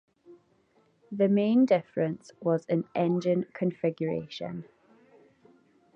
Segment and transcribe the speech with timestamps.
[1.11, 4.65] The main difference was in engine configuration.